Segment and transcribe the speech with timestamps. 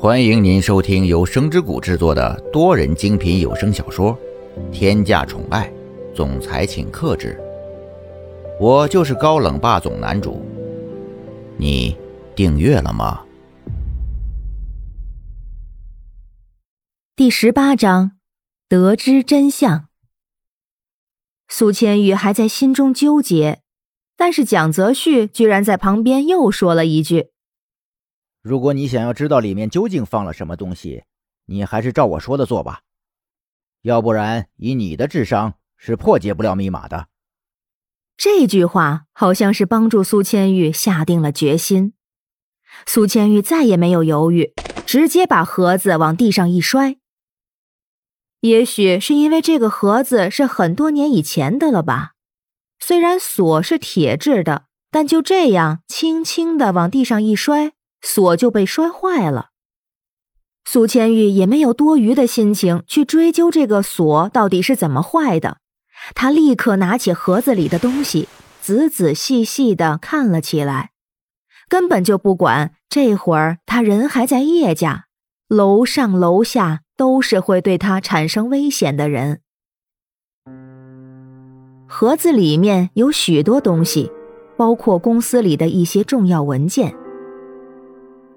[0.00, 4.16] 欢迎您收听由声之谷制作的多人精品有声小说
[4.70, 5.68] 《天价宠爱
[6.14, 7.36] 总裁请克制》，
[8.64, 10.40] 我就是高冷霸总男主。
[11.56, 11.96] 你
[12.36, 13.24] 订阅了吗？
[17.16, 18.12] 第十八章，
[18.68, 19.88] 得知真相。
[21.48, 23.62] 苏千玉还在心中纠结，
[24.16, 27.30] 但是蒋泽旭居然在旁边又说了一句。
[28.42, 31.04] 如果你想要知道里面究竟放了什么东西，
[31.46, 32.80] 你还是照我说的做吧，
[33.82, 37.08] 要不然以你的智商是破解不了密码的。
[38.16, 41.94] 这句话好像是帮助苏千玉下定了决心。
[42.86, 44.52] 苏千玉再也没有犹豫，
[44.84, 46.96] 直接把盒子往地上一摔。
[48.40, 52.12] 也许是因为这个盒子是很多年以前的了吧，
[52.78, 57.72] 虽然锁是铁制的，但就这样轻轻的往地上一摔。
[58.00, 59.50] 锁就被摔坏了，
[60.64, 65.58] 苏千玉也没有多余的心情去追究这个锁到底是怎么坏的。
[66.14, 68.28] 他立刻拿起盒子里的东西，
[68.60, 70.92] 仔仔细细的看了起来，
[71.68, 75.06] 根本就不管这会儿他人还在叶家，
[75.48, 79.40] 楼上楼下都是会对他产生危险的人。
[81.88, 84.12] 盒子里面有许多东西，
[84.56, 86.94] 包括公司里的一些重要文件。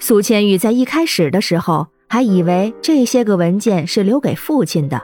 [0.00, 5.02] 苏千玉在一开始的时候还以为这些个文件是留给父亲的，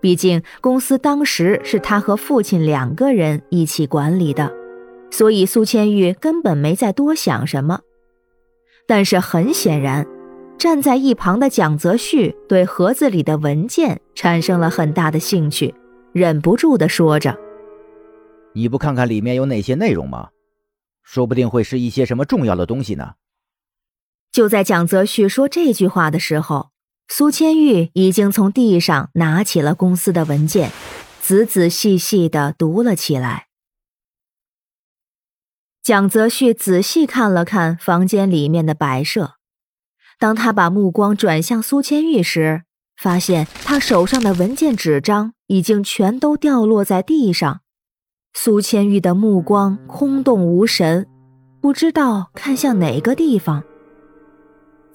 [0.00, 4.52] 毕竟公司当时是他和父亲两个人一起管理的，
[5.10, 7.80] 所以苏千玉根本没再多想什么。
[8.86, 10.06] 但是很显然，
[10.58, 15.74] 站在一旁的蒋泽旭对盒子里的文件产生了很大的兴趣，
[16.12, 17.36] 忍不住的说着
[18.54, 20.28] ：“你不看看里面有哪些内容吗？
[21.02, 23.14] 说不定会是一些什么重要的东西呢。”
[24.36, 26.68] 就在蒋泽旭说这句话的时候，
[27.08, 30.70] 苏千玉已经从地上拿起了公司的文件，
[31.22, 33.46] 仔仔细细的读了起来。
[35.82, 39.36] 蒋泽旭仔细看了看房间里面的摆设，
[40.18, 42.64] 当他把目光转向苏千玉时，
[42.94, 47.62] 发现他手上的文件纸张已经全都掉落在地上。
[48.34, 51.08] 苏千玉的目光空洞无神，
[51.62, 53.64] 不知道看向哪个地方。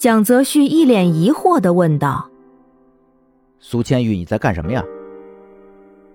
[0.01, 2.31] 蒋泽旭一脸疑惑的问道
[3.62, 4.84] ：“苏千玉，你在干什么呀？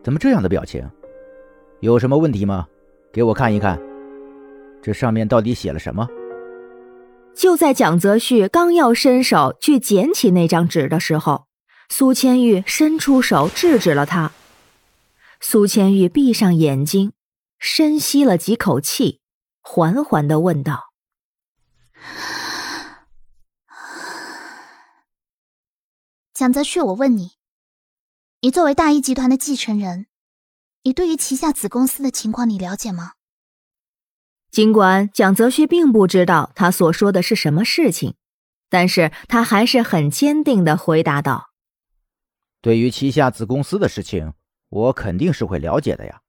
[0.02, 0.84] 怎么这样的表情？
[1.78, 2.66] 有什么问题吗？
[3.12, 3.80] 给我看一看，
[4.82, 6.08] 这上面到底写了什么？”
[7.32, 11.46] 就在蒋泽旭刚要伸手去捡起那张纸的时候，
[11.88, 14.32] 苏千玉伸出手制止了他。
[15.40, 17.12] 苏千玉闭上眼睛，
[17.60, 19.20] 深吸了几口气，
[19.62, 20.86] 缓缓的问道。
[26.36, 27.30] 蒋泽旭，我问你，
[28.42, 30.04] 你作为大一集团的继承人，
[30.82, 33.12] 你对于旗下子公司的情况你了解吗？
[34.50, 38.16] 尽管蒋泽旭并不知道他所说的是什么事情，
[38.68, 41.52] 但是他还是很坚定的回答道
[42.60, 44.34] ：“对于旗下子公司的事情，
[44.68, 46.20] 我肯定是会了解的呀。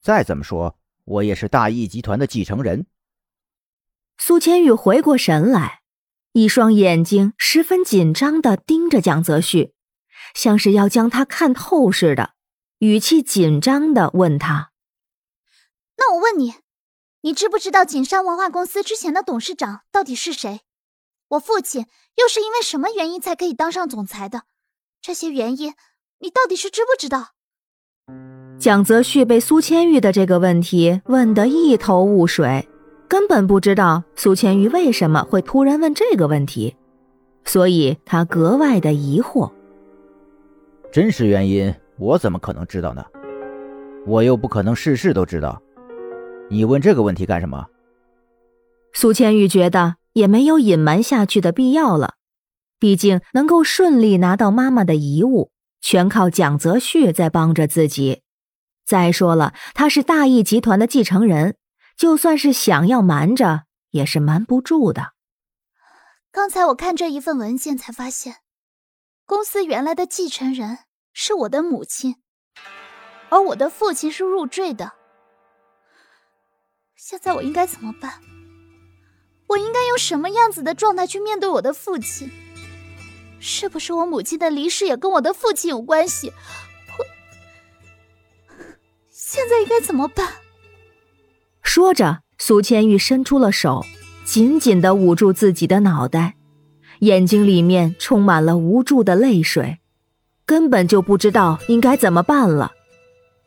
[0.00, 2.86] 再怎么说，我也是大义集团的继承人。”
[4.18, 5.81] 苏千玉回过神来。
[6.32, 9.74] 一双眼睛十分紧张的盯着蒋泽旭，
[10.34, 12.32] 像是要将他看透似的，
[12.78, 14.70] 语气紧张的问他
[15.98, 16.54] ：“那我问你，
[17.20, 20.62] 你知不知道景山文化公司之前的董事长到底是谁？
[21.28, 24.44] 我父亲又是因为什么原因才可以当上总裁的？
[25.02, 25.74] 这些原因
[26.20, 27.32] 你到底是知不知道？”
[28.58, 32.68] 蒋泽旭被苏千玉的这个问题问得一头雾水。
[33.12, 36.74] 根本不知道苏千玉为什么会突然问这个问题，
[37.44, 39.52] 所以他格外的疑惑。
[40.90, 43.04] 真实原因我怎么可能知道呢？
[44.06, 45.60] 我又不可能事事都知道。
[46.48, 47.66] 你问这个问题干什么？
[48.94, 52.14] 苏千玉觉得也没有隐瞒下去的必要了，
[52.78, 55.50] 毕竟能够顺利拿到妈妈的遗物，
[55.82, 58.22] 全靠蒋泽旭在帮着自己。
[58.86, 61.56] 再说了，他是大义集团的继承人。
[62.02, 65.12] 就算是想要瞒着，也是瞒不住的。
[66.32, 68.38] 刚才我看这一份文件，才发现，
[69.24, 70.80] 公司原来的继承人
[71.12, 72.16] 是我的母亲，
[73.28, 74.94] 而我的父亲是入赘的。
[76.96, 78.20] 现在我应该怎么办？
[79.46, 82.28] 我应该用什么样子的状态去面对我的父亲？
[83.38, 86.32] 是不是我母亲的离世也跟我的父亲有关系？
[86.98, 87.04] 我
[89.08, 90.38] 现在应该怎么办？
[91.62, 93.84] 说着，苏千玉伸出了手，
[94.24, 96.34] 紧紧的捂住自己的脑袋，
[97.00, 99.78] 眼睛里面充满了无助的泪水，
[100.44, 102.72] 根本就不知道应该怎么办了。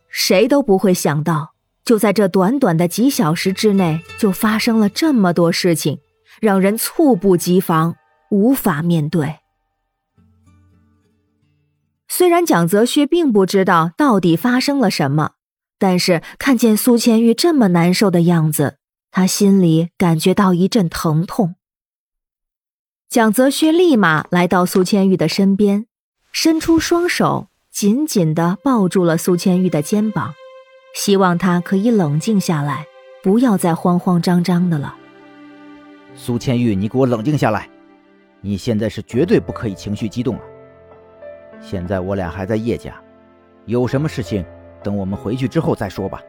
[0.09, 1.53] 谁都不会想到，
[1.83, 5.99] 就在这短短的几小时之内，就发生了这么多事情，
[6.41, 7.95] 让人猝不及防，
[8.31, 9.35] 无法面对。
[12.07, 15.31] 虽然蒋泽旭并不知道到底发生了什么，
[15.77, 18.77] 但是看见苏千玉这么难受的样子，
[19.11, 21.55] 他心里感觉到一阵疼痛。
[23.09, 25.85] 蒋泽轩立马来到苏千玉的身边，
[26.31, 30.33] 伸出双手，紧紧的抱住了苏千玉的肩膀，
[30.95, 32.85] 希望她可以冷静下来，
[33.23, 34.95] 不要再慌慌张张的了。
[36.15, 37.69] 苏千玉，你给我冷静下来！
[38.41, 40.41] 你现在是绝对不可以情绪激动了。
[41.59, 42.93] 现在我俩还在叶家，
[43.65, 44.45] 有什么事情，
[44.85, 46.21] 等我们回去之后再说吧。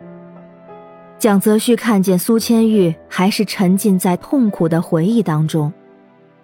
[1.19, 5.73] 蒋泽旭看见苏千玉还是沉浸在痛苦的回忆当中。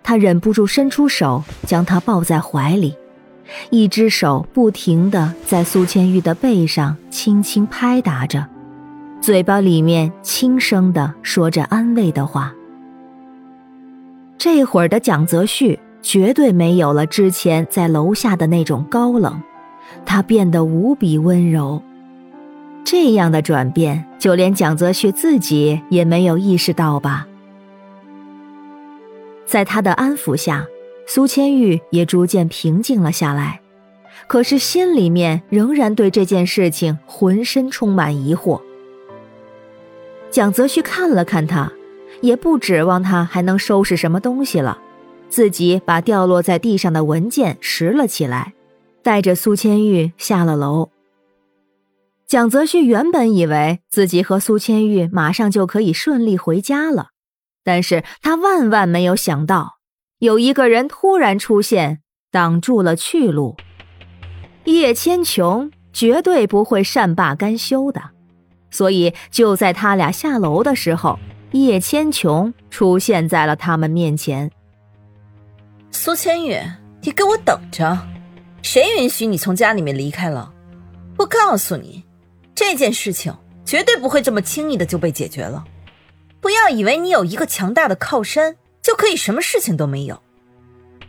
[0.03, 2.97] 他忍不住伸出手，将她抱在怀里，
[3.71, 8.45] 一只手不停地在苏千玉的背上轻轻拍打着，
[9.21, 12.53] 嘴巴里面轻声地说着安慰的话。
[14.37, 19.41] 这会儿的蒋泽旭绝对没有了之前在楼下的那种高冷，
[20.05, 21.81] 他变得无比温柔。
[22.85, 27.27] 这样的转变，就连蒋泽旭自己也没有意识到吧。
[29.47, 30.67] 在他的安抚下，
[31.07, 33.61] 苏千玉也逐渐平静了下来，
[34.27, 38.61] 可是心里面仍然对这件事情浑身充满疑惑。
[40.31, 41.71] 蒋泽旭看了看他，
[42.21, 44.79] 也不指望他还能收拾什么东西了，
[45.29, 48.55] 自己把掉落在地上的文件拾了起来，
[49.03, 50.89] 带着苏千玉下了楼。
[52.33, 57.09] 蒋泽旭原本以为自己和苏千玉马上就可以顺利回家了。
[57.63, 59.75] 但是他万万没有想到，
[60.19, 62.01] 有一个人突然出现，
[62.31, 63.59] 挡住了去路。
[64.65, 68.01] 叶千琼绝对不会善罢甘休的，
[68.71, 71.19] 所以就在他俩下楼的时候，
[71.51, 74.51] 叶千琼出现在了他们面前。
[75.91, 76.57] 苏千玉，
[77.03, 77.99] 你给我等着！
[78.63, 80.51] 谁允许你从家里面离开了？
[81.19, 82.03] 我告诉你，
[82.65, 85.65] 这件事情绝对不会这么轻易的就被解决了。
[86.41, 90.23] 不要以为你有一个强大的靠山就可以什么事情都没有，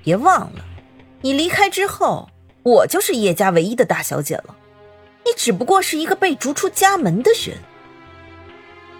[0.03, 0.65] 别忘了，
[1.21, 2.27] 你离开之后，
[2.63, 4.55] 我就是叶家唯一的大小姐了，
[5.23, 7.55] 你只不过是一个被逐出家门的人。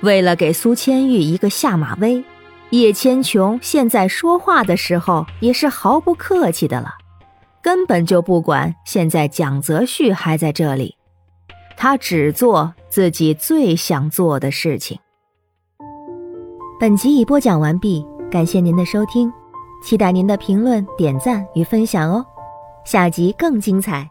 [0.01, 2.23] 为了给苏千玉一个下马威，
[2.69, 6.94] 叶千琼现在说话的时候也是毫不客气的了，
[7.63, 10.95] 根本就不管现在蒋泽旭还在这里，
[11.83, 14.97] 他只做自己最想做的事情。
[16.80, 19.30] 本集已播讲完毕，感谢您的收听，
[19.83, 22.25] 期待您的评论、点赞与分享哦，
[22.85, 24.09] 下集更精彩。